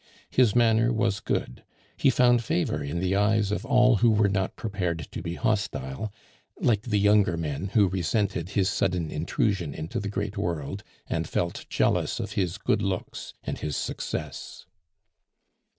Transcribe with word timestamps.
His 0.31 0.55
manner 0.55 0.91
was 0.91 1.19
good; 1.19 1.63
he 1.95 2.09
found 2.09 2.43
favor 2.43 2.83
in 2.83 2.99
the 2.99 3.15
eyes 3.15 3.51
of 3.51 3.67
all 3.67 3.97
who 3.97 4.09
were 4.09 4.29
not 4.29 4.55
prepared 4.55 5.07
to 5.11 5.21
be 5.21 5.35
hostile, 5.35 6.11
like 6.59 6.81
the 6.81 6.97
younger 6.97 7.37
men, 7.37 7.67
who 7.75 7.87
resented 7.87 8.49
his 8.57 8.67
sudden 8.67 9.11
intrusion 9.11 9.75
into 9.75 9.99
the 9.99 10.09
great 10.09 10.39
world, 10.39 10.83
and 11.05 11.29
felt 11.29 11.67
jealous 11.69 12.19
of 12.19 12.31
his 12.31 12.57
good 12.57 12.81
looks 12.81 13.35
and 13.43 13.59
his 13.59 13.77
success. 13.77 14.65